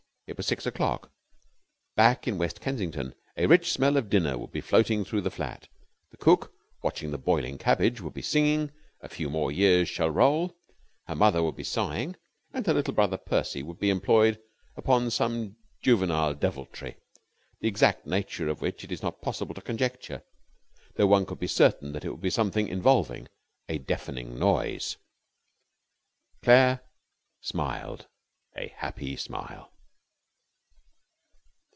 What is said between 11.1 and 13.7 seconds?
mother would be sighing; and her little brother Percy